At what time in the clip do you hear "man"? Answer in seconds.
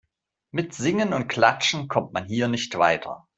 2.11-2.25